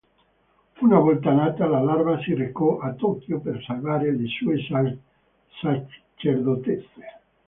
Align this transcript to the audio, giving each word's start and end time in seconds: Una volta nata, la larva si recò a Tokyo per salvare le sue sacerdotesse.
Una 0.85 0.97
volta 0.97 1.31
nata, 1.31 1.67
la 1.67 1.79
larva 1.79 2.19
si 2.23 2.33
recò 2.33 2.79
a 2.79 2.93
Tokyo 2.95 3.39
per 3.39 3.61
salvare 3.63 4.11
le 4.11 4.25
sue 4.29 4.57
sacerdotesse. 5.61 7.19